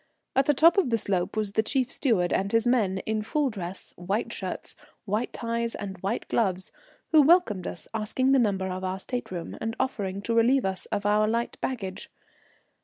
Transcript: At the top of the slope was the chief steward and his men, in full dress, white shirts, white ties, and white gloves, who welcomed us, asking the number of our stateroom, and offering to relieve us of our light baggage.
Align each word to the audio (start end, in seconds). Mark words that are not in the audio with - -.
At 0.35 0.47
the 0.47 0.55
top 0.55 0.79
of 0.79 0.89
the 0.89 0.97
slope 0.97 1.37
was 1.37 1.51
the 1.51 1.61
chief 1.61 1.91
steward 1.91 2.33
and 2.33 2.51
his 2.51 2.65
men, 2.65 2.97
in 3.05 3.21
full 3.21 3.51
dress, 3.51 3.93
white 3.97 4.33
shirts, 4.33 4.75
white 5.05 5.31
ties, 5.31 5.75
and 5.75 5.95
white 5.99 6.27
gloves, 6.27 6.71
who 7.11 7.21
welcomed 7.21 7.67
us, 7.67 7.87
asking 7.93 8.31
the 8.31 8.39
number 8.39 8.65
of 8.65 8.83
our 8.83 8.97
stateroom, 8.97 9.55
and 9.61 9.75
offering 9.79 10.23
to 10.23 10.33
relieve 10.33 10.65
us 10.65 10.87
of 10.87 11.05
our 11.05 11.27
light 11.27 11.55
baggage. 11.61 12.09